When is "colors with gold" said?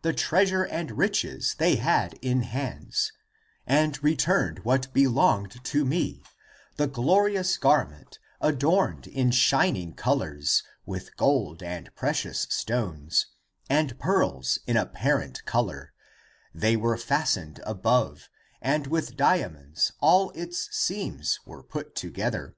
9.92-11.62